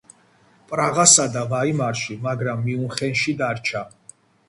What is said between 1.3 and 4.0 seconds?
და ვაიმარში, მაგრამ მიუნხენში დარჩა.